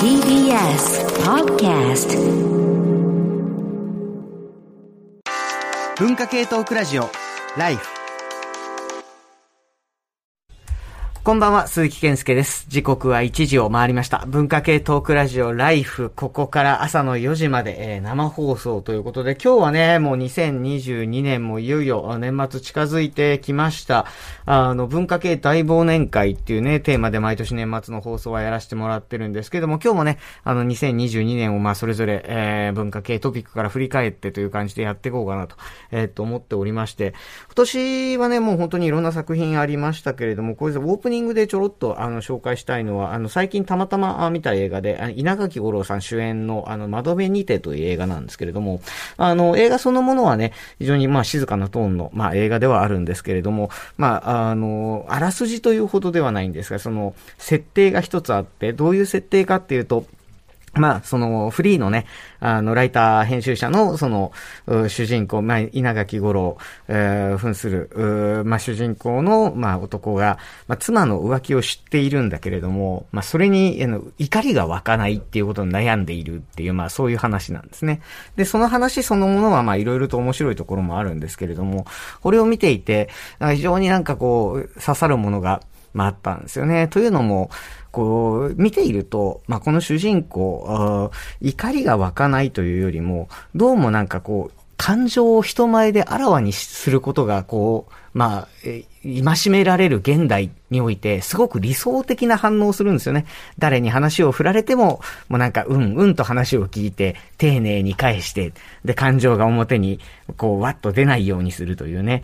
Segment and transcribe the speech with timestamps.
[0.00, 2.16] TBS Podcast
[5.98, 7.10] 文化系トークラジオ
[7.56, 7.97] ラ
[11.28, 12.64] こんばんは、鈴木健介です。
[12.70, 14.24] 時刻は1時を回りました。
[14.26, 24.06] 文化系トークラジオライフ、ここから朝の4時まで、えー生放送ということで、今日はね、もう2022年もいよいよ年末近づいてきました。
[24.46, 35.56] あの、文化系大忘年会っていうね、テーマで毎年年末の放送はやらせてもらってるんですけども、今日もね、あの、2022年をまあ、それぞれ、えー文化系トピックから振り返ってという感じでやっていこうかなと、
[35.90, 37.12] えーと思っておりまして、
[37.48, 48.80] 今年はね、もう本当にいろんな作品ありましたけれども、これオープニングミングでちょろっとあの紹介したいのは、あの最近たまたま見た映画で、稲垣吾郎さん主演のあの窓辺にてという映画なんですけれども、
[49.16, 60.04] あの映画そのものはね、非常にまあ静かなトーンのまあ映画ではあるんですけれども、まああの、あらすじというほどではないんですが、その設定が一つあって、どういう設定かっていうと、
[60.74, 62.06] まあ、その、フリーのね、
[62.40, 64.32] あの、ライター、編集者の、その、
[64.88, 78.00] 主人公、まあ、稲垣吾郎、えー、扮する、まあ、主人公の、まあ、男が、まあ、妻の浮気を知っているんだけれども、まあ、それに、あの、怒りが湧かないっていうことに悩んでいるっていう、まあ、そういう話なんですね。
[78.36, 81.86] で、その話そのものは、まあ、いろいろと面白いところもあるんですけれども、
[82.20, 83.08] これを見ていて、
[83.40, 85.62] 非常になんかこう、刺さるものが、
[85.98, 86.86] まあ、あったんですよね。
[86.86, 87.50] というのも、
[87.90, 98.48] こう、見ていると、まあ、この主人公、怒りが湧かないというよりも、どうもなんかこう、感情を人前であらわにすることが、こう、まあ、
[99.02, 103.26] 戒められる現代において、すごく理想的な反応をするんですよね。
[103.58, 108.52] 誰に話を振られても、もうなんか、うんうんと話を聞いて、丁寧に返して、
[108.84, 110.00] で、感情が表に、
[110.36, 112.22] こう、わっと出ないようにするというね。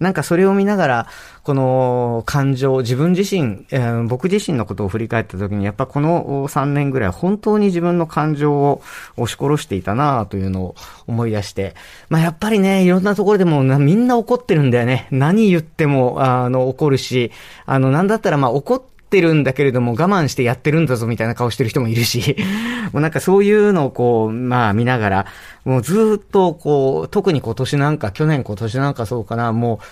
[0.00, 1.06] なんかそれを見ながら、
[1.44, 8.82] この感情、自分自身、えー僕自身のことを振り返った時に、やっぱこの3年ぐらい本当に自分の感情を
[9.16, 10.74] 押し殺していたなというのを
[11.06, 11.74] 思い出して、
[12.08, 15.06] まあやっぱりね、いろんなところでもみんな怒ってるんだよね。
[15.10, 17.30] 何言っても、あの、怒るし、
[17.66, 22.36] あの、なんだったらまあ怒ってるんだけれども我慢してやってるんだぞみたいな顔してる人もいるし、
[22.92, 25.26] もうなんかそういうのをこう、まあ見ながら、
[25.64, 29.84] もうずっとこう、特に今年なんか、去年今年なんかそうかな、もう、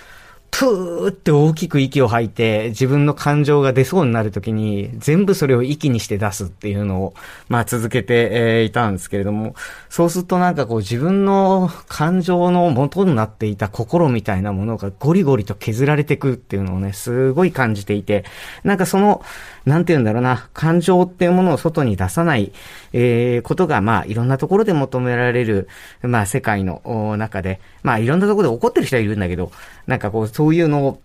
[0.52, 7.14] プーって大きく息を吐いて、自分の感情が出そうになるときに、全部それを息にして出すっていうのを、
[7.48, 9.56] まあ続けて、いたんですけれども、
[9.88, 18.24] そうするとなんかこう自分の感情の元になっていた心みたいなものがゴリゴリと削られていくっていうのをね、すごい感じていて、
[18.62, 19.24] なんかその、
[19.64, 22.52] なんて言うんだろうな、感情っていうものを外に出さない、
[22.92, 25.66] えーことが、まあいろんなところで求められる、
[26.02, 29.50] まあ世界の中で、まあいろんなところで怒ってる人はいるんだけど、
[29.86, 31.02] なんかこうそういうのを、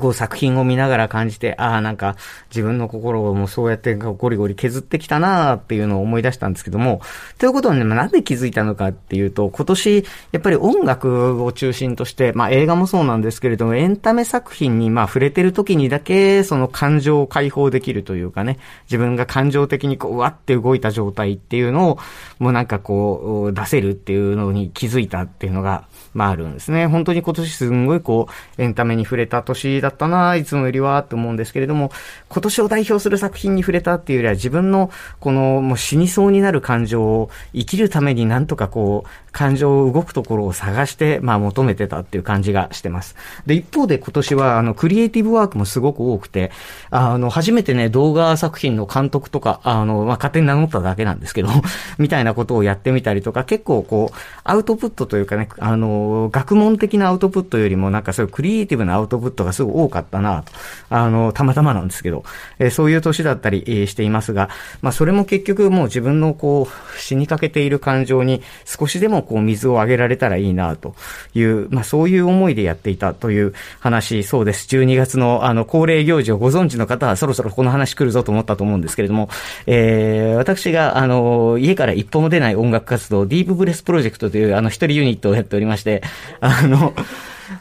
[0.00, 2.16] こう作品を見ながら感じて、ああ、なんか
[2.50, 7.00] 自分の心をもうそうやってゴリゴリ削ってきたなーっていうのを思い出したんですけども、
[7.38, 21.98] ということはね、なんで気づいたのかっていうと、今年、やっぱり音楽を中心として、まあ映画もそうなんですけれども、エンタメ作品にまあ触れてる時にだけ、その感情を解放できるというかね、自分が感情的にこう、うわって動いた状態っていうのを、
[22.38, 26.86] もうなんかこう、出せるっていうのに気づいたっていうのが、まああるんですね。
[26.86, 31.92] 本当に今年すんごいこう、エンタメに触れた年だだったな、いつもよりはって思うんですけれども、
[32.28, 43.16] 今年を代表する作品に触れたっていうよりは自分のこのもう死にそうになる感情を生きるためになんとかこう、感情を動くところを探して、まあ求めてたっていう感じがしてます。
[43.44, 46.50] で、一方で今年はあの、クリエイティブワークもすごく多くて、
[46.88, 51.50] あの、初めてね、動画作品の監督とか、あの、まあ勝手に名乗っただけなんですけど、
[51.98, 60.44] みたいなことをやってみたりとか、結構こう、アウトプットというかね、あの、学問的なアウトプットよりもなんかそういうクリエイティブなアウトプットがすごい多かったな。
[60.88, 62.24] あの、たまたまなんですけど、
[62.58, 64.48] えーそういう年だったり、していますが、
[64.82, 70.94] まあそれも結局もう自分のこう、死にかけている感情に少しでもこう水をあげられたらいいなと
[71.34, 74.66] いう、まあそういう思いでやっていたという話、そうです。
[74.74, 79.28] 12月のあの恒例行事をご存知の方はそろそろこの話来るぞと思ったと思うんですけれども、
[79.66, 86.02] えー私があの、家から一歩も出ない音楽活動、ディープブレスプロジェクトというあの一人ユニットをやっておりまして、
[86.40, 86.94] あの、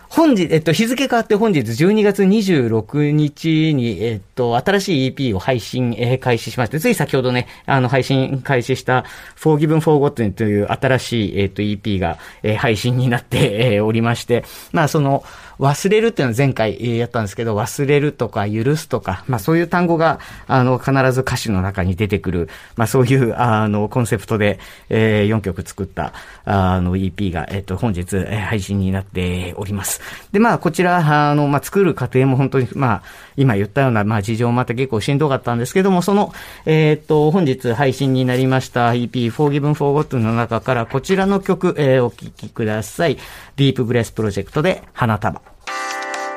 [0.10, 9.06] 本日、えっと、日付変わって本日12月26日に、えっと、新しい EP を配信、えー開始しまして、つい先ほどね、あの、配信開始した
[9.38, 15.24] Forgiven Forgotten という新しい、えっと、EP が、えー配信になって、えーおりまして、まあ、その、
[15.60, 24.60] 忘れるっていうのは前回やったんですけど、忘れるとか許すとか、まあそういう単語が、あの、必ず歌詞の中に出てくる、まあそういう、あの、コンセプトで、
[24.90, 26.13] えー、4曲作った、
[26.46, 30.02] あの、EP が、えっ、と、本日、えー、配信になっております。
[30.31, 33.04] で、まあこちら、あの、まあ作る過程も本当に、まあ、
[33.38, 36.34] 今言ったような、まあ事情もまた結構しんどかったんですけども、その、
[36.66, 43.18] えっ、と、本日配信になりました EP Forgiven Forgotten の中からこちらの曲、えー、お聴きください。
[43.56, 45.44] ディープブレスプロジェクトで花束。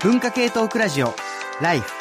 [0.00, 1.16] 文化系トークラジオ、
[1.60, 1.97] ライフ。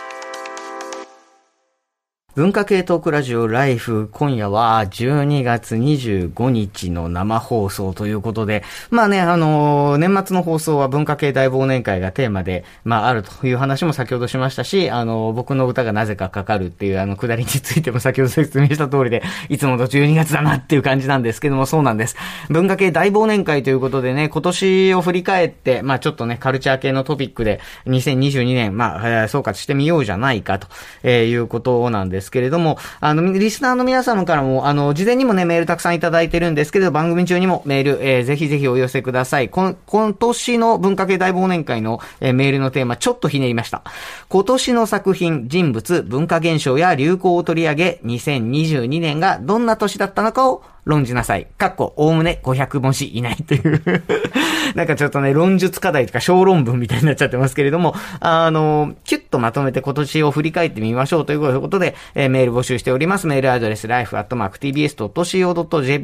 [2.38, 22.16] 文化系トークラジオライフ、今夜は12月25日の生放送ということで、まあね、あのー、年末の放送は文化系大忘年会がテーマで、まああるという話も先ほどしましたし、あのー、僕の歌がなぜかかかるっていうあの、くだりについても 先ほど説明した通りで、いつもと12月だなっていう感じなんですけども、そうなんです。
[22.52, 30.68] 文化系大忘年会ということでね、今年を振り返って、まあちょっとね、カルチャー系のトピックで、2022年、まあ、えー、総括してみようじゃないかと、
[31.02, 39.50] えー、いうことなんですですけれども、あの、リスナーの皆様からも、あの、事前にもね、メールたくさんいただいてるんですけど、番組中にもメール、えー、ぜひぜひお寄せください。
[39.50, 43.84] こ今年の文化系大忘年会の、えー、メールのテーマ、ちょっとひねりました。
[44.28, 51.48] 今年の作品、人物、文化現象や流行を取り上げ、2022年がどんな年だったのかを論じなさい。
[51.58, 53.82] かっこ、おおむね500文字以内という
[54.76, 63.28] なんかちょっとね、論述課題とか小論文みたいになっちゃってますけれども、あの、キュッとまとめて今年を振り返ってみましょうということで、えー、メール募集しております。
[63.28, 64.94] メールアドレス、life.tbs.co.jp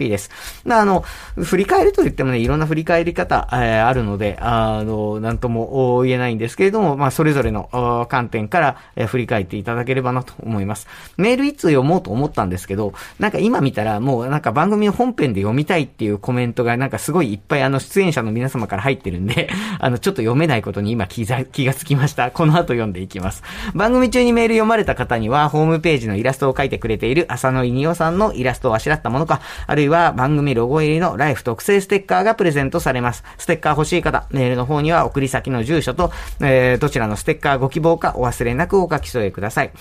[0.09, 0.30] です。
[0.69, 1.06] あの、
[1.38, 10.88] 振り返ると言ってもね、いろんな振り返り方、えー、あるので、あの、なんとも言えないんですけれども、まあ、それぞれの観点から、えー、振り返っていただければなと思います。
[11.18, 19.49] メールいつ読もうと思ったんですけど、なんか今見たらもうなんか番組組本編で読みたいっていうコメントがなんかすごいいっぱいあの出演者の皆様から入ってるんで、
[19.79, 22.31] あのちょっと読めないことに今気が 気がつきました。
[22.31, 23.43] この後読んでいきます。
[23.73, 33.23] 番組中にメール読まれた方には、ホームページのイラストを描いてくれている浅野稲夫さんのイラストをあしらったものか、あるいは番組ロゴ入りのライフ特製ステッカーがプレゼントされます。
[33.37, 36.11] ステッカー欲しい方、メールの方には送り先の住所と、
[36.41, 39.71] えー、どちらのステッカーご希望かお忘れなくお書き添えください。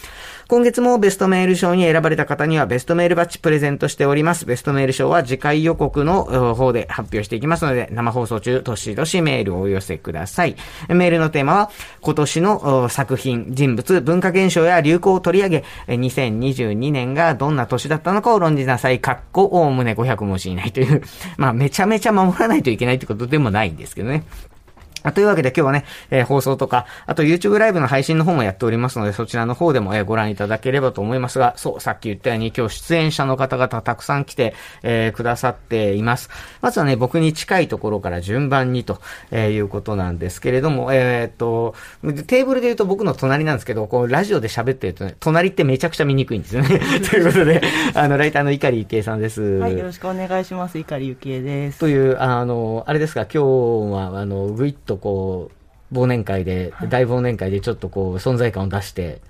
[0.48, 4.44] 今月もベストメール賞に選ばれた方にはベストメールバッジプレゼントしております。
[4.44, 10.56] ベストメール賞は次回予告の方で発表していきますので、生放送中、どしどしメールをお寄せください。
[10.88, 11.70] メールのテーマは、
[12.00, 19.00] 今年の作品、人物、文化現象や流行を取り上げ、2022年がどんな年だったのかを論じなさい。
[19.00, 21.02] かっこ、おおむね500文字以内という、
[21.36, 24.24] まあ、めちゃめちゃ守らないといけないってことでもないんですけどね。
[25.10, 36.30] というわけで今日はね、えー、放送とか、あと YouTube ライブの配信の方もやっておりますので、そちらの方でも、えー、ご覧いただければと思いますが、そう、さっき言ったように今日出演者の方々たくさん来て、えー、くださっています。
[36.60, 39.00] まずはね、僕に近いところから順番にと、
[39.30, 41.74] えいうことなんですけれども、えっと、
[42.26, 46.80] テーブルで言うと僕の隣なんですけど、こう、ラジオで喋ってるとね、隣ってめちゃくちゃ見にくいんですよね。
[47.10, 47.62] ということで、
[47.94, 49.42] あの、ライターの碇ゆきえさんです。
[49.42, 50.78] はい、よろしくお願いします。
[50.78, 51.78] 碇ゆきえです。
[51.78, 53.38] という、あの、あれですか、今日
[53.92, 55.50] は、あの、ぐいっとこ
[55.92, 59.20] う、忘年会で、大忘年会でちょっとこう、存在感を出して、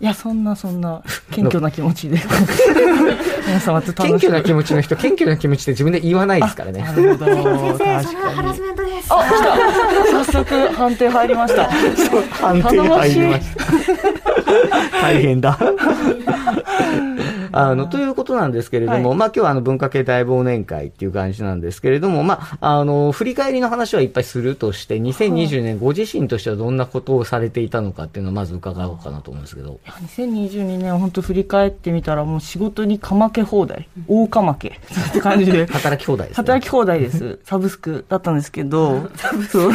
[0.00, 2.18] いや、そんな、そんな、謙虚な気持ちで。
[3.46, 6.80] 皆様と謙虚な気持ちの人、謙虚な気持ちって自分で言わないですからね。
[6.80, 7.26] なるほど。
[7.78, 9.08] 先生、それはハラスメントです。
[9.10, 10.24] あ、来た。
[10.24, 11.64] 早速、判定入りました。
[11.64, 13.64] 判定入りました。
[15.02, 15.58] 大変だ。
[17.56, 29.78] あの、ということなんですけれども、はい、まあ今日はあの文化系大忘年会っていう感じなんですけれども、まあ、あの、振り返りの話はいっぱいするとして、2020年ご自身としてはどんなことをされていたのかっていうのをまず伺おうかなと思うんですけど。
[29.86, 34.80] 2022年本当振り返ってみたらもう仕事にかまけ放題、大かまけ。
[35.10, 35.66] って感じで。
[35.70, 37.38] 働き放題です、ね、働き放題です。
[37.44, 39.08] サブスクだったんですけど、
[39.48, 39.72] そう。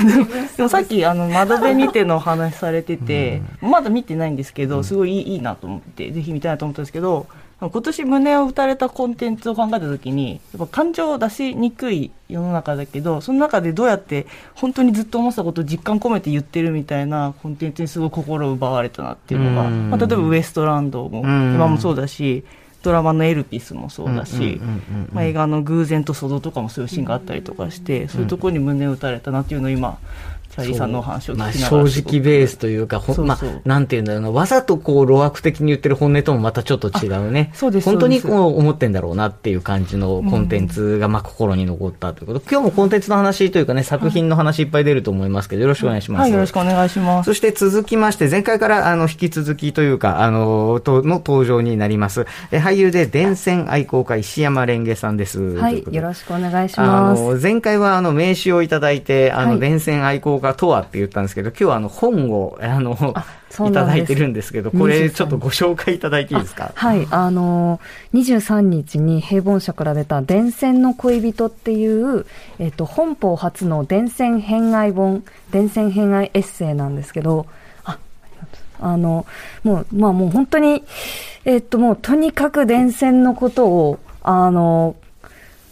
[0.58, 7.28] でもさっきあの窓辺にてのお話されてて、まだ見てないんですけど、すごいいいなと思って、ぜひ見たいなと思ったんですけど、
[7.60, 22.46] 今年胸を打たれたコンテンツを考えた時にやっぱ感情を出しにくい世の中だけどその中でどうやって本当にずっと思ってたことを実感込めて言ってるみたいなコンテンツにすごい心を奪われたなっていうのが、まあ、例えばウエストランドも今もそうだし
[22.82, 24.62] ドラマの「エルピス」もそうだし、
[25.12, 29.98] まあ、映画の「偶然とそど」とかもそういうシーンがあったりとかして、そういうところに胸を打たれたなっていうのを今
[30.62, 37.52] チャリさんのお話を聞きながら、まあ、正直ベースというか、ほまあ、なんていうんだろうな、わざとこう、路悪的に言ってる本音ともまたちょっと違うね。
[37.54, 37.86] そうです。
[37.86, 42.42] 本当にこう思ってんだろうなっていう感じのコンテンツが、まあ、心に残ったということ。
[42.50, 46.22] 今日もコンテンツの話というかね、作品の話いっぱい出ると思いますけど、よろしくお願いします。
[46.22, 47.28] はい、よろしくお願いします。
[47.28, 52.26] そして続きまして、前回からあの、引き続きというか、あの、との登場になります。
[52.52, 55.40] え俳優で電線愛好家石山レンゲさんです。
[55.40, 57.22] はい、よろしくお願いします。
[57.22, 62.98] あの、前回はあの、名刺をいただいて、あの、はい、電線愛好家かとはって言ったんですけど、今日はあの本を、 あの、
[63.68, 66.72] いただいてるんですけど、これちょっとご紹介いただいていいですか？
[66.76, 67.80] はい、あの
[68.14, 72.26] 23日に平凡社から出た伝線の恋人っていう、
[72.60, 77.46] えっと、本邦初の伝線偏愛本、伝線偏愛エッセイなんですけど、
[77.84, 77.98] あ、
[78.80, 79.26] あの、
[79.64, 80.84] もう、まあもう本当に、
[81.46, 84.96] えっともうとにかく伝線のことを、あの、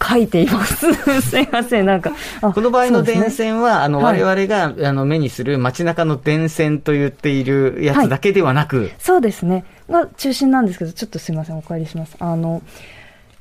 [0.02, 0.94] 書いています。
[1.22, 2.12] すいません、なんか。
[2.42, 9.66] この場合の電線は、ね、あの、我々が、あの、目にする街中の電線と言っているやつだけではなく、はい、そうですね。
[9.90, 12.16] が中心なんですけど、ちょっとすいません、お帰りします。
[12.20, 12.62] あの、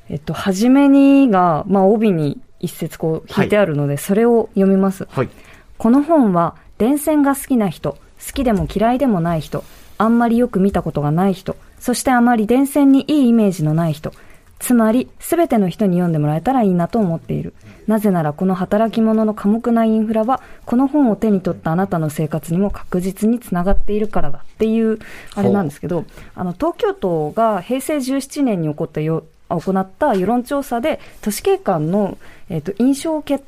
[0.09, 5.07] えっと、はじめにが、まあ、帯に一節こう、引いてあるので、はい、それを読みます。
[5.11, 5.29] はい。
[5.77, 9.63] この本は、電線が好きな人、好きでも嫌いでもない人、
[9.97, 14.11] あんまりよく見たことがない人、そしてあまり電線にいいイメージのない人、
[14.59, 17.53] つまり、すべての人に読んでもらえたらいいなと思っている。
[17.85, 24.99] なぜなら、この働き者の寡黙なインフラは、この本を手に取ったあなたの生活にも確実につながっているからだっていう、
[25.35, 32.17] あれなんですけど、あの、東京都が平成17年に起こったよ、行った世論調査で、都市景観の、
[32.49, 33.39] えっ、ー、と、印象を聞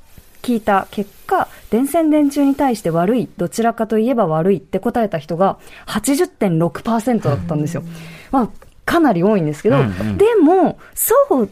[0.55, 7.83] いた結果、電線電柱に対して悪い、どちらかといえば悪いって答えた人が80.6%だったんですよ。
[8.31, 8.49] まあ
[8.89, 11.50] かなり多いんですけど、うんうん、でも、そう、こ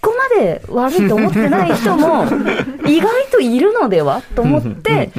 [0.00, 2.24] こまで悪いと思ってない人も
[2.86, 5.10] 意外といるのではと思って、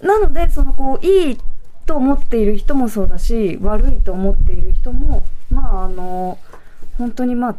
[0.00, 1.38] なので、そのこう、いい
[1.84, 6.38] と思っている人もそうだし、悪いと思っている人も、まあ、あの、
[6.96, 7.56] 本当にまあ、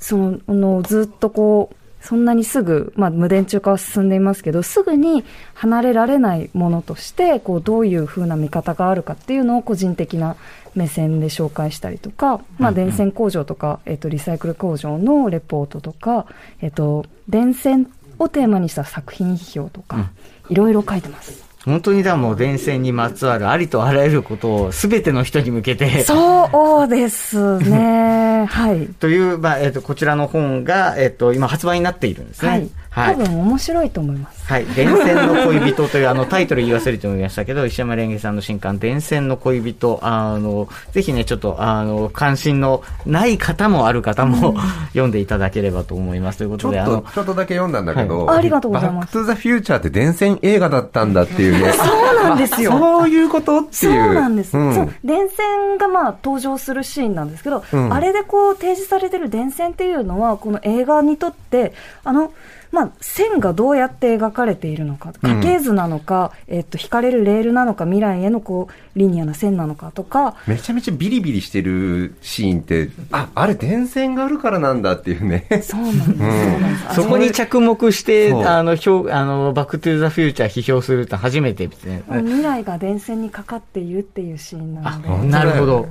[0.00, 10.36] その、あのずっとこう、そんなにすぐ、まあ、無電柱化は進んでいますけど、すぐに離れられないものとして、こう、どういうふうな見方があるかっていうのを個人的な
[10.74, 16.26] 目線で紹介したりとか、まあ、電線工場とか、えっと、リサイクル工場のレポートとか、
[16.60, 20.10] えっと、電線をテーマにした作品批評とか、
[20.50, 21.53] いろいろ書いてます。
[21.64, 28.44] 本当にだもう電線にまつわるありとあらゆることをすべての人に向けてそうですね。
[28.50, 28.86] はい。
[29.00, 32.48] という、まあ、えっ、ー、と、こちらの本が、えっ、ー、と、今発売になっているんですね。
[32.48, 34.46] はいはい、多分面白いと思います。
[34.46, 34.66] はい。
[34.66, 44.54] 電線の恋人というあのタイトル言い忘れて思いましたけど、 石山蓮華さんの新刊、電線の恋人、あの、ぜひね、ちょっと、あの、関心のない方もある方も、
[44.90, 46.38] 読んでいただければと思います。
[46.38, 48.94] ということで、あの、ちょっとだけ読んだんだけど、はい、ありがとうございます。
[48.94, 51.72] バックトゥザフューチャーって電線映画だったんだっていうね。
[51.72, 52.72] そうなんですよ。
[52.72, 54.04] そういうことっていう。
[54.04, 54.56] そうなんです。
[54.56, 61.72] うん、そう、電線がまあ登場するシーンなんですけど、うん、あれでこう提示されてる電線っていうのは、この映画にとって、
[62.04, 62.32] あの、
[62.74, 70.34] まあ、線がどうやって描かれているのか、家系図なのか、うん、えっと、引かれるレールなのか、未来へのこう、リニアな線なのかとか。
[70.48, 75.46] めちゃめちゃビリビリしてるシーンって、あ、あれ電線があるからなんだっていうね。
[75.62, 76.88] そうなんです。
[76.88, 82.02] うん、そこに着目して、あの、表、あの、バックトゥーザフューチャー批評するって初めてですね。
[82.08, 85.28] 未来が電線にかかっているっていうシーンなので。
[85.28, 85.86] なるほど。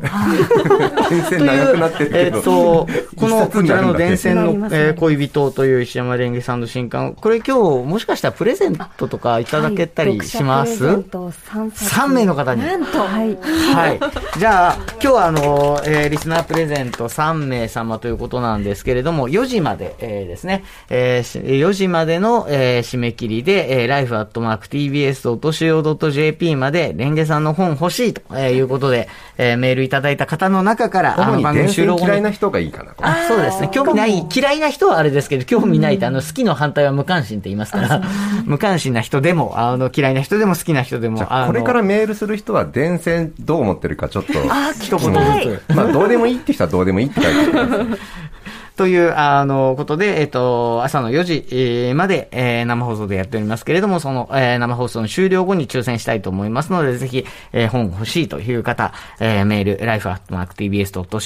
[1.09, 2.37] 電線長くなってるけど。
[2.37, 12.63] えっと、この、こちらの電線の、えー、恋人という石山蓮華さんの新刊、これ今日、もしかしたらプレゼントとかいただけたりします、はい、?3 名の方に。
[12.63, 12.97] なんと。
[12.97, 13.37] はい。
[13.75, 13.99] はい。
[14.39, 24.95] じゃあ、今日はあの、えー、リスナープレゼント3名様ということなんですけれども、4時まで、えー、ですね、えー、4時までの、えー、締め切りで、えー、life.tbs.co.jp
[26.55, 32.95] まで、レンゲさんの本欲しいということで、えー、メールいただいた方の中から、あの番組収録嫌いな人がいいかな。
[32.99, 33.69] あ、そうですね。
[33.71, 38.01] 興味ない、嫌いな人はあれですけど、興味ないって、あの、好きの反対は無関心って言いますから、
[38.45, 41.19] 無関心な人でも、あの、嫌いな人でも好きな人でも。
[41.25, 44.31] これからメールする人は電線どう思ってるかちょっと。
[44.49, 45.73] あ、一言ずつ。
[45.75, 48.01] まあ、どうでもいいって人はどうでもいいって書いてあります。
[48.75, 61.19] という、あの、ことで、えっと、朝の4時まで、えー、生放送でやっておりますけれども、その、えー、生放送の終了後に抽選したいと思いますので、ぜひ、えー、本欲しいという方、えー、メール、life.tbs.co.jp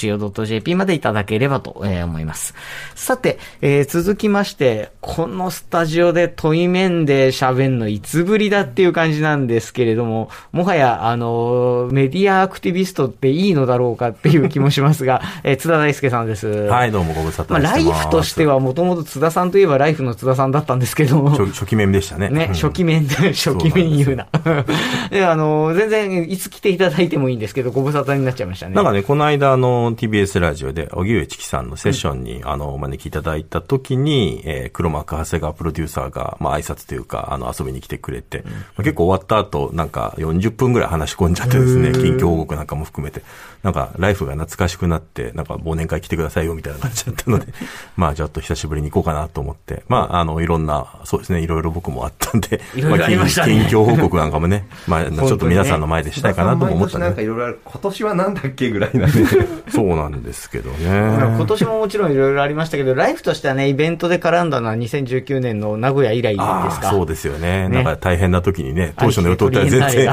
[0.74, 2.54] までいただければと、えー、思います。
[2.94, 16.46] さて、えー、続きまして、このスタジオで対面で喋るのいつぶりだっていう感じなんですけれども、もはや、あの、メディアアクティビストっていいのだろうかっていう気もしますが、 えー、津田大介さんです。
[16.46, 21.30] はい、どうもご無沙まあ、ライフとしてはもともと津田さんといえばライフの津田さんだったんですけども。
[21.30, 22.30] 初初期面でしたね。
[22.30, 24.28] ね、うん、初期面で、初期面言うな。
[25.10, 28.74] で、あの、全然、いつ来ていただいてもいいんですけど、ご無沙汰になっちゃいましたね。
[28.74, 43.22] なんかね、この間、あの、TBS ラジオで、荻上チキさんのセッションに、うん、あの、お招きいただいた時に、えー、黒幕長谷川プロデューサーが、まあ、挨拶というか、あの、遊びに来てくれて、うん、まあ、結構終わった後、なんか40分ぐらい話し込んじゃってですね、近況報告なんかも含めて、
[43.62, 47.52] なんか、ライフが懐かしくなって、なんか、忘年会来てくださいよ、みたいな感じだったったので、
[47.96, 53.66] まあちょっと久しぶりに行こうかなと思って、まああの、いろんな、そうですね、いろいろ僕もあったんで、いろいろありましたね。
[53.68, 57.06] 近況報告なんかもね、まあちょっと皆さんの前でしたいかなと思ったんで。
[57.06, 59.18] なんかいろいろある、今年はなんだっけぐらいなんで。
[59.70, 60.88] そうなんですけどね。
[60.88, 66.90] 今年ももちろんいろいろありましたけど、ライフとしてはね、イベントで絡んだのは2019年の名古屋以来ですか？
[66.90, 67.68] そうですよね。
[67.68, 70.08] なんか大変な時にね、当初の予定とは全然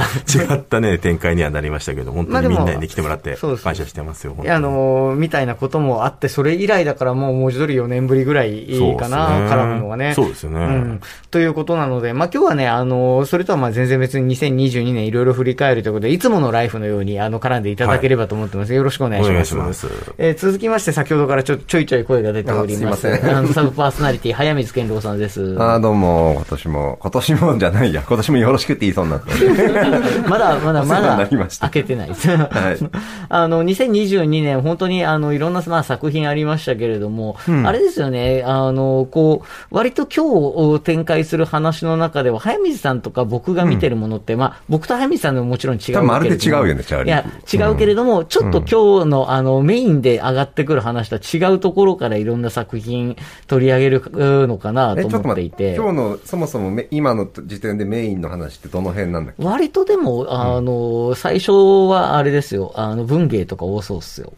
[0.54, 4.36] 違ったね、 展開にはなりましたけど、本当にみんなに来てもらって感謝してますよ。
[4.48, 8.66] あの、みたいなこともあって、それ以来だからもう文字通り4年ぶりぐらい
[8.98, 10.14] かな、絡むのがね。
[10.14, 11.00] そうですよね。
[11.32, 18.74] ということなので、まあ今日はね、あの、それとはまあ全然別に2022年いろいろ振り返るということで、いつものライフのようにあの絡んでいただければと思ってます。
[18.74, 19.56] よろしくお願いします。
[19.56, 23.02] ますえー、続きまして、先ほどからちょちょいちょい声が出ております。
[23.02, 25.56] すサブパーソナリティ、早水健郎さんです。
[25.62, 29.26] あどうも、今年も、今年もじゃないや、今年もよろしくって言いそうになった。
[30.30, 32.30] まだ、まだ、まだ、開けてないです。
[32.30, 32.78] はい。
[33.30, 46.08] あの、2022年、本当に、あの、いろんな、まあ、作品ありましたけれども、うん、あれですよね、あの、こう、割と今日展開する話の中では、早水さんとか僕が見てるものって、うん、まあ、僕と早水さんでももちろん違うけれども。
[46.08, 47.58] まるで違うよね、チャーリー。
[47.58, 53.16] いや、違うけれども、うん、ちょっと今日の、あの、メインで上がってくる話とは違うところからいろんな作品
[53.48, 54.02] 取り上げる
[54.48, 55.76] のかなと思っていて。
[55.76, 59.44] 今日の、そもそも今の時点でメインの話ってどの辺なんだっけ？
[59.44, 61.52] 割とでも、あの、最初
[61.88, 64.34] はあれですよ、あの、文芸とか多そうっすよ。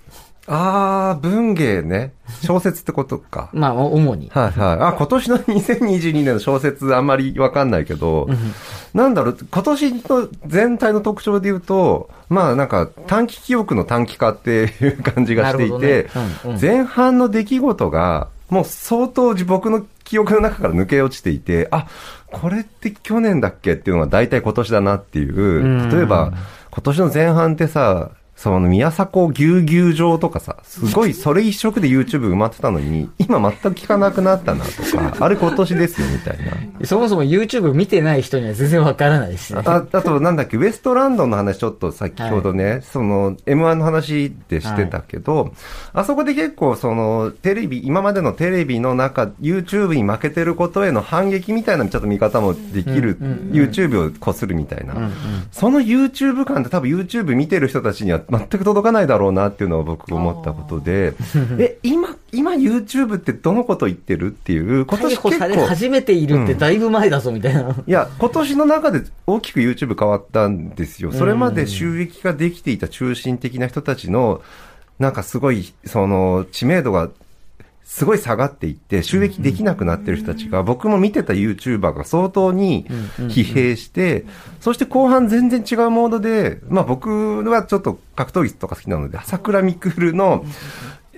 [0.47, 2.13] ああ、文芸ね。
[2.41, 3.49] 小説ってことか。
[3.53, 4.31] まあ、主に。
[4.33, 4.77] はいはい。
[4.79, 8.29] あ、今年の 2022年の小説あんまりわかんないけど、
[8.93, 16.05] なんだろう、今年の全体の特徴で言うと、まあなんか短期記憶の短期化っていう感じがしていて、ね
[16.45, 21.87] うんうん、前半の出来事が、もう相当僕の記憶の中から抜け落ちていて、あ、
[22.31, 26.31] これって去年だっけっていうのが大体今年だなっていう、例えば、
[26.71, 36.37] 今年の前半ってさ、その宮迫牛牛場とかさ、すごいそれ一色で YouTube 埋まってたのに、今全く聞かなくなったなとか、あれ今年ですよみたい
[36.79, 36.85] な。
[36.85, 45.51] そもそも YouTube 見てない人には全然わからないし、ね、ああとなんだっけ、ウエストランドの話ちょっと先ほどね、はい、その M1 の話でしてたけど、はい、
[45.93, 53.17] あそこで結構そのテレビ、今までのテレビの中、YouTube に負けてることへの反撃みたいなちょっと見方もできる、
[53.51, 55.11] YouTube をこするみたいな、うんうん、
[55.51, 61.13] その YouTube 感って多分 YouTube 見てる人たちには全く届かないだろうなっていうのは僕思ったことで、
[61.57, 65.65] え、今、今 YouTube ってどのこと言ってるっていう、今年結構。
[65.65, 67.71] 初めているってだいぶ前だぞみたいな、うん。
[67.71, 71.11] いや、今年の中で大きく YouTube 変わったんですよ。
[71.11, 74.41] それまで収益ができていた中心的な人たちの、
[74.99, 77.09] なんかすごい、その、知名度が
[77.87, 82.85] すごい下がっていって、収益できなくなってる人たちが、僕も見てた YouTuber が相当に
[83.17, 84.25] 疲弊して、
[84.59, 90.43] そして後半全然違うモードで、まあ僕はちょっと格闘技とか好きなので、朝倉未来の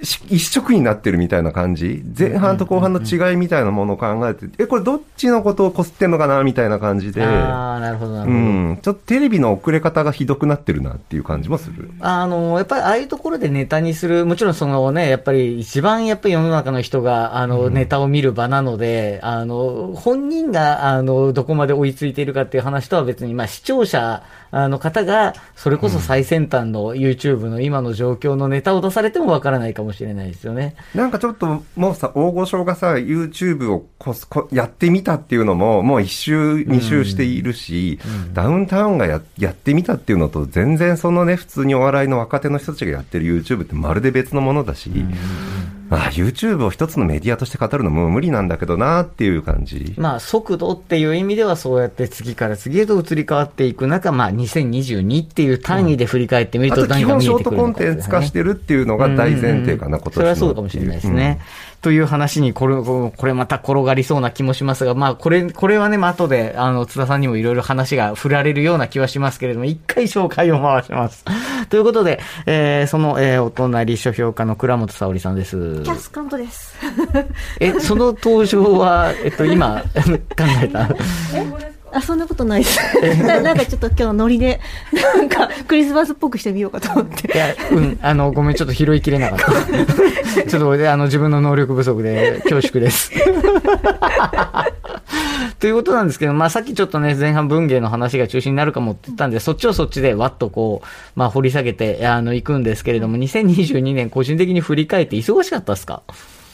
[0.02, 2.04] 一色になってるみたいな感じ？
[2.18, 7.24] 前半と後半の違いみたいなものを考えて、え、これどっちのことをこすってんのかなみたいな感じで。
[7.24, 8.42] ああ、なるほど、なるほど。
[8.42, 8.80] うん。
[8.82, 11.92] ちょっとテレビの遅れ方がひどくなってるなっていう感じもする。
[12.00, 30.76] あの、やっぱりああいうところでネタにする、もちろんそのね、やっぱり一番やっぱり世の中の人が、あの、ネタを見る場なので、あの、本人が、あの、どこまで追いついているかっていう話とは別に、まあ視聴者、あの方が、それこそ最先端の YouTube の今の状況のネタを出されてもわからないかもしれないですよね。
[30.94, 38.12] なんかちょっともうさ、大御所がさ、YouTube をここやってみたっていうのも、もう一周、二周しているし、うん。
[38.12, 49.96] うん、ダウンタウンがややってみたっていうのと、全然そのね、普通にお笑いの若手の人たちがやってる YouTube ってまるで別のものだし、うんあ YouTube を一つのメディアとして語るのも無理なんだけどなっていう感じ。
[49.98, 61.40] まあ、速度っていう意味ではそうやって次から次へと移り変わっていく中、まあ、2022っていう単位で振り返ってみると何か見えてくる、ね、基本ショートコンテンツ化してるっていうのが大前提かな、今年それはそうかもしれないですね。
[61.42, 61.69] う。
[61.69, 71.24] んという話にこれ、これまた転がりそうな気もしますが、まあ、これ、これはね、まあ、後で、あの、津田さんにもいろいろ話が振られるような気はしますけれども、一回紹介を回します。
[71.70, 75.82] ということで、えー、その、えー、お隣書評家の倉本沙織さんです。
[75.84, 76.76] キャスカントです。
[77.60, 79.82] え、その登場は、えっと、今、
[80.38, 80.90] 考えた？
[81.94, 82.80] あ、そんなことないです。
[83.24, 84.60] ななんかちょっと今日ノリで、
[85.16, 87.32] なんかクリスマスっぽくしてみようかと思って。
[87.34, 89.46] いや、うん、あの、ごめん、ちょっと拾いきれなかった。
[90.50, 93.12] ちょっと、あの、自分の能力不足で恐縮です。
[95.60, 106.02] ということなんですけど、まあさっきちょっとね、前半文芸の話が中心になるかもって言ったんで、そっちをそっちでわっとこう、まあ掘り下げて、あの、行くんですけれども、2022年個人的に振り返って忙しかったですか？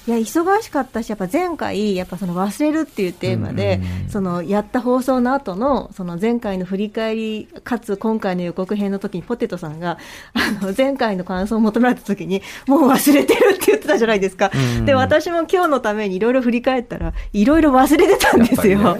[0.08, 9.98] いや忙しかったし、やっぱ前回、やっぱその忘れるっていうテーマで、そのやった放送の後のその前回の振り返り、かつ今回の予告編の時にポテトさんが、
[10.34, 14.52] あの前回の感想を求められた時に、もう忘れてるって言ってたじゃないですか。
[14.86, 18.98] で、私も今日のためにいろいろ振り返ったら、いろいろ忘れてたんですよ。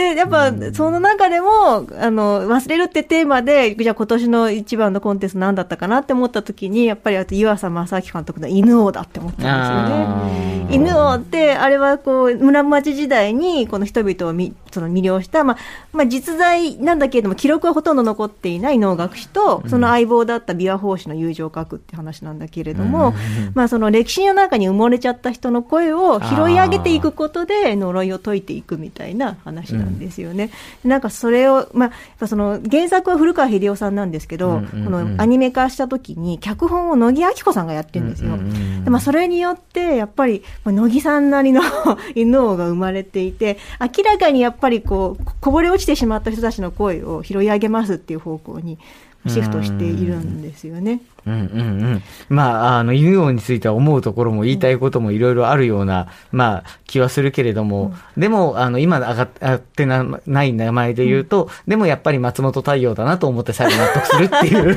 [0.00, 10.66] で、やっぱ、その中でも、あの、忘れるってテーマで、じゃあ今年の一番のコンテスト何だったかなって思った時に、やっぱり湯浅正明監督の犬王だって思ったんですよね。
[10.70, 15.56] 犬王って、あれはこう、村町時代に、この人々をみその魅了した、まあ、
[15.92, 23.14] まあ、実在なんだけれども、記録はほとんど残っていない能楽師と、その相棒だった琵琶法師の友情を書くって話なんだけれども、
[23.54, 30.50] まあ、その歴史の中に埋もれちゃった人の声を拾い上げていくことで、呪いを解いていくみたいな話なんですよね。
[30.84, 38.34] うん、なんかそれを、まあ、その原作は古川秀夫さんなんですけど、うんうんうん、このアニメ化した時に、脚本を乃木明子さんがやってるんですよ。
[38.34, 41.62] うんうんうん、でまあ、それによって、やっぱり、まあ、乃木さんなりの
[42.14, 48.78] 犬王が生まれていて、明らかにやっぱりこう、こぼれ落ちてしまった人たちの声を拾い上げますっていう方向に
[49.26, 50.92] シフトしているんですよね。
[50.92, 52.02] うんうんうん。
[52.28, 64.76] まあ、あの、ユーオについては思うところも言いたいこともいろいろあるような、まあ、気はするけれども、うん、でも、あの、今上がってない名前で言うと、うん、でもやっぱり松本太陽だなと思って最後納得するっていう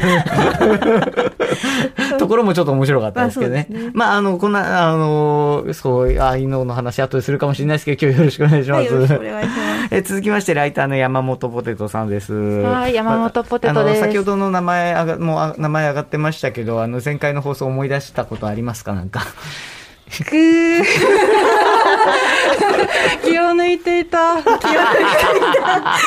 [2.20, 3.68] ところもちょっと面白かったですけどね。
[3.70, 8.94] まあ、ね、まあ、あの、こんな、あの、そう、あ、イノの話後でするかもしれないですけど、今日よろしくお願いします。
[8.94, 9.50] はい、ます
[9.92, 12.34] え続きまして、ライターの山本ポテトさんです。
[12.34, 14.02] はい、山本ポテトです。
[14.02, 18.94] 先ほどの名前、あがもう名前上がってましたけど、あの、前回の放送思い出したことありますか？
[18.94, 19.22] なんか。
[20.26, 20.84] くー。
[23.24, 24.36] 気を抜いていた。
[24.44, 24.66] 気を抜いてい
[25.62, 26.00] た。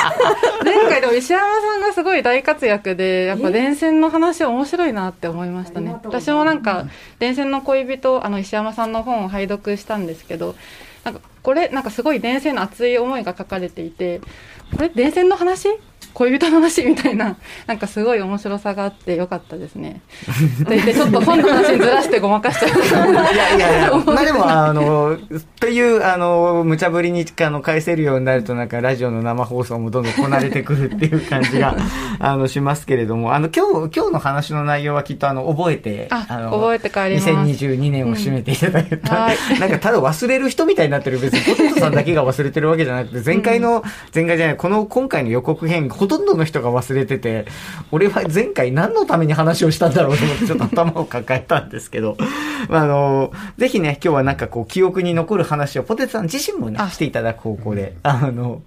[0.64, 5.96] 前回でも石山さんがすごい大活躍で、やっぱ電線の話面白いなって思いましたね。
[6.04, 6.86] 私もなんか、
[7.18, 10.54] 電線の恋人、あの石山さんの本を拝読したんですけど、
[11.04, 14.20] なんかこれ、なんかすごい電線の熱い思いが書かれていて、
[14.76, 15.68] これ電線の話？
[16.16, 20.00] 恋人の話みたいな、 なんかすごい面白さがあってよかったですね。
[20.64, 23.12] と言って、ちょっと本の話にずらしてごまかしちゃう。
[23.12, 25.18] いやいやいや、 まあでも、あの、
[25.60, 31.76] という、あの、無茶ぶりにあの返せるようになると、なんかラジオの生放送もどんどんこなれてくるっていう感じが、
[32.18, 37.28] あの、しますけれども、あの、今日、今日の話の内容はきっと、あの、覚えて、あの、覚えて帰ります。
[37.28, 47.46] 2022年を締めていただいた、うんはい、なんかただ忘れる人みたいになってる、別にポテトさんだけが忘れてるわけじゃなくて、前回の、前回じゃない、この今回の予告編、ほとんどの人が忘れれてて、
[47.90, 52.16] 俺は前回何のために話をしたんだろうと思って ちょっと頭を抱えたんですけど、
[52.68, 58.62] まあ、あの、ぜひね、今日はなんかこう記憶に残る話をポテトさん自身もね、していただく方向で、あの、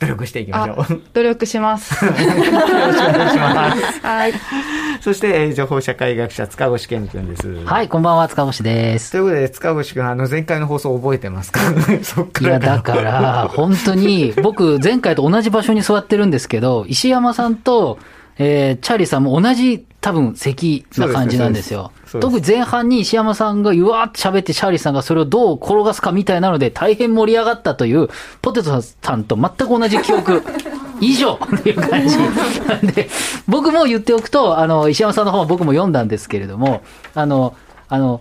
[0.00, 1.02] 努力していきましょう。
[1.12, 1.92] 努力します。
[2.04, 4.00] よろしくお願いします。
[4.00, 4.32] はい。
[5.00, 7.64] そして、情報社会学者、塚越健君です。
[7.64, 9.12] はい、こんばんは、塚越です。
[9.12, 11.60] ということで、塚越君、あの、前回の放送覚えてますか？
[12.04, 12.48] そっから。
[12.50, 17.98] いや、だから、本当に、僕、前回と同じ場所に座ってるんですけど、石山さんと、
[18.36, 21.92] えー、チャーリーさんも同じ多分席な感じなんですよ。
[22.20, 28.08] 特に前半に石山さんがうわーって喋ってチャーリーさんがそれをどう転がすかみたいなので大変盛り上がったという
[28.40, 30.42] ポテトさんと全く同じ記憶。
[31.00, 32.16] 以上っていう感じ。
[32.18, 33.08] なんで、
[33.48, 36.82] 僕も言っておくと、あの、石山さんの本は僕も読んだんですけれども、
[37.14, 37.54] あの、
[37.88, 38.20] あの、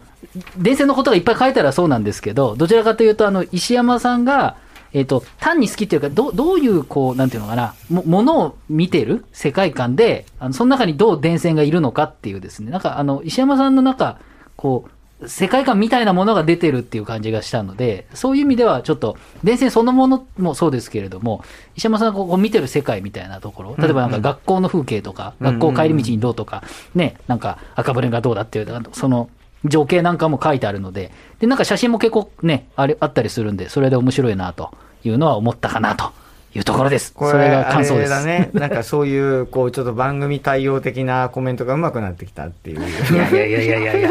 [0.58, 4.58] 伝説のことがいっぱい書いたらそうなんですけど、どちらかというと、あの、石山さんが、
[4.92, 14.18] えっ、ー、と、単に好きっていうか、どどういう、こう、なんていうのかな、も、ものを見てる世界観で、あの、その中にどう電線がいるのかっていうですね、なんか、あの、石山さんの中、
[14.56, 14.92] こう、
[15.26, 21.44] 世界観みたいなものが出てるっていう感じがしたので、そういう意味ではちょっと、電線そのものもそうですけれども、
[21.76, 26.64] 石山さんがこう見てる世界みたいなところ、例えばなんか学校の風景とか、学校帰り道にどうとか、
[26.96, 29.30] ね、なんか赤羽がどうだっていう、その、
[29.66, 34.72] 情景なんかも書いてあるので、で、なんか写真も結構ね、あれ、あったりするんで、それで面白いなと
[35.04, 36.12] いうのは思ったかなと。
[36.56, 37.14] いうところです。
[37.16, 38.10] それが感想です。
[38.10, 38.50] だね。
[38.54, 42.80] なんかそういう、こう、ちょっと番組対応的なコメントがうまくなってきたっていう。
[43.14, 44.10] いやいやいやいやいや。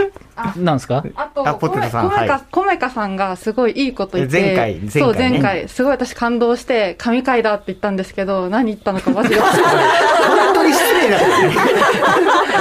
[0.56, 1.02] なんですか？
[1.16, 2.10] あと、あポテトさん。
[2.10, 4.40] コメカ、コメカさんがすごいいいこと言って。
[4.40, 5.68] 前回、前回、そう、前回。
[5.68, 9.68] すごい私感動して、神回だって言ったんですけど、何言ったのか忘れました。
[10.28, 11.18] 本当に失礼だ、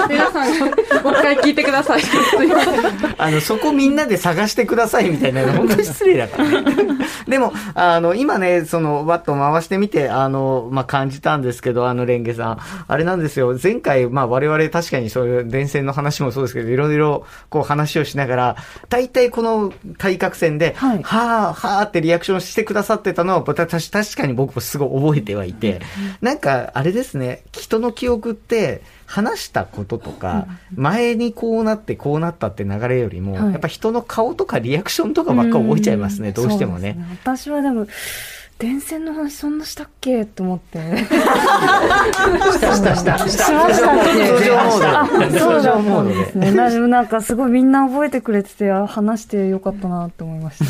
[0.09, 2.01] 皆さん、もう一回聞いてください。
[3.17, 6.73] あの、そこみんなで探してくださいみたいな、本当に失礼だからね。
[7.27, 12.59] でも、あの、今ね、その、ワット回してみて、あの、まあ、感じたんですけど、あの、レンゲさん。
[12.87, 13.57] あれなんですよ。
[13.61, 18.55] 前回、まあ、我々確かにそういう電線の話もそうですけど、いろいろ、こう、話をしながら、
[18.89, 25.81] 大体この対角線で、はい、はあ、はあってリアクションしてくださってたのは、私、確かに僕もすごい覚えてはいて、
[26.21, 36.93] なんか、あれですね、人の記憶って、話したこととか、前にこうなってこうなったって流れよりも、やっぱ人の顔とかリアクションとかばっか覚えちゃいますね、どうしてもね。
[36.93, 37.17] ね。
[37.23, 37.87] 私はでも、
[38.59, 40.25] 電線の話そんなしたっけ？
[40.25, 40.79] と思って。
[40.79, 43.17] したしたした。
[43.19, 45.39] しましたっけ通常モード。
[45.39, 46.51] そうだモードですね。
[46.87, 50.65] なんかすごいみんな覚えてくれてて、話してよかったなって思いました。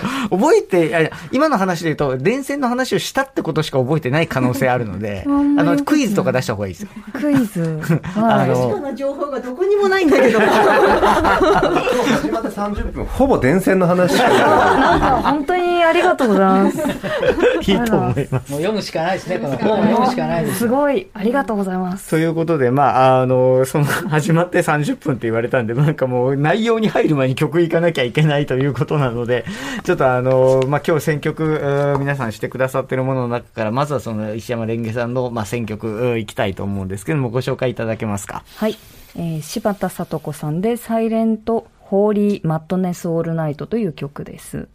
[0.34, 6.88] 覚えて、今の話で言うと、電線の話をしたってことしか覚えてない可能性あるので、 あの、クイズとか出した方がいいですよ。
[7.12, 7.78] クイズ？
[8.16, 10.38] あの、確かな情報がどこにもないんだけど。
[10.48, 16.78] 始まって30分、ほぼ電線の話なんか本当にありがとうございます。
[17.66, 18.52] いいと思います。
[18.52, 20.58] もう読むしかないですね、この本を読むしかないです。
[20.58, 22.10] すごい、ありがとうございます。
[22.10, 29.44] ということで、まあ、あの、その、始まって30分って言われたんで、なんかもう内容に入る前に曲行かなきゃいけないということなので、
[29.84, 38.42] ちょっとあの、まあ、今日選曲、皆さんしてくださってるものの中から、まずはその石山レンゲさんの、まあ、選曲、行きたいと思うんですけども、ご紹介いただけますか？
[38.56, 38.76] はい。
[39.16, 44.68] えー、柴田聡子さんで、サイレント・ホーリー・マットネス・オールナイトという曲です。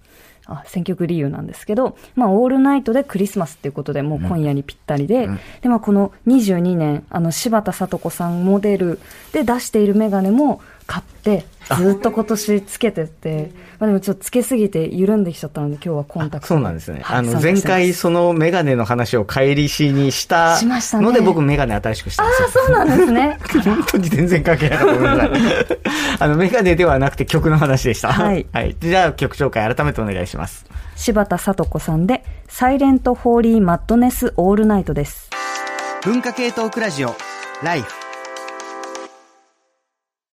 [0.45, 8.99] あ選曲理由なんですけど、まあ、オールナイトでクリスマスっていうことで、もう今夜にぴったりで、うん、で、まあ、この22年、あの、柴田聡子さんモデル
[9.31, 11.45] で出しているメガネも買って、
[11.77, 17.01] ずっと今年つけてて、まあ、でもちょっとつけすぎて緩んできちゃったので、今日はコンタクトそうなんですね。
[17.03, 20.59] はい、あの、前回そのメガネの話を帰りしにした
[21.01, 22.47] ので、ね、僕メガネ新しくしたんですよ。
[22.47, 23.37] ああ、そうなんですね。
[23.63, 24.93] 本当に全然関係なかった。
[24.93, 25.31] ごめんなさい。
[26.19, 28.11] あの、メガネではなくて曲の話でした。
[28.11, 28.45] はい。
[28.51, 28.75] はい。
[28.79, 30.65] じゃあ曲紹介改めてお願いします。
[30.95, 35.29] 柴田聡子さんで、サイレント・ホーリー・マッドネス・オールナイトです。
[36.03, 37.15] 文化系トークラジオ、
[37.63, 38.02] ライフ。